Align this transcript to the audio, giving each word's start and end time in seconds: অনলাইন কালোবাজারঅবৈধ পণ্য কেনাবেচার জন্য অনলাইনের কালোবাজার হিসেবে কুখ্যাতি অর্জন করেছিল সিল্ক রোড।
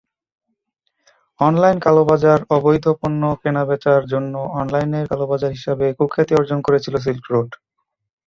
অনলাইন 1.39 1.77
কালোবাজারঅবৈধ 1.79 2.85
পণ্য 2.99 3.21
কেনাবেচার 3.41 4.01
জন্য 4.13 4.33
অনলাইনের 4.59 5.05
কালোবাজার 5.11 5.55
হিসেবে 5.57 5.85
কুখ্যাতি 5.99 6.33
অর্জন 6.35 6.59
করেছিল 6.67 6.95
সিল্ক 7.05 7.25
রোড। 7.33 7.49